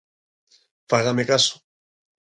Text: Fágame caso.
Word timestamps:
Fágame 0.89 1.23
caso. 1.31 1.53